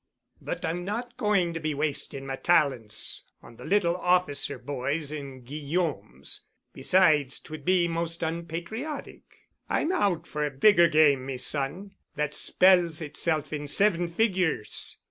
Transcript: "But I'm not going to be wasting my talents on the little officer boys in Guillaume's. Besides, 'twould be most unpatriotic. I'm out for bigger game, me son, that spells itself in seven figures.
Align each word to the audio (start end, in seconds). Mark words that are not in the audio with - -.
"But 0.41 0.65
I'm 0.65 0.83
not 0.83 1.15
going 1.15 1.53
to 1.53 1.59
be 1.59 1.75
wasting 1.75 2.25
my 2.25 2.35
talents 2.35 3.25
on 3.43 3.57
the 3.57 3.63
little 3.63 3.95
officer 3.95 4.57
boys 4.57 5.11
in 5.11 5.43
Guillaume's. 5.43 6.41
Besides, 6.73 7.39
'twould 7.39 7.63
be 7.63 7.87
most 7.87 8.23
unpatriotic. 8.23 9.21
I'm 9.69 9.91
out 9.91 10.25
for 10.25 10.49
bigger 10.49 10.87
game, 10.87 11.27
me 11.27 11.37
son, 11.37 11.93
that 12.15 12.33
spells 12.33 12.99
itself 12.99 13.53
in 13.53 13.67
seven 13.67 14.07
figures. 14.07 14.97